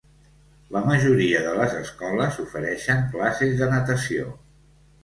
[0.75, 4.37] La majoria de les escoles ofereixen classes de natació.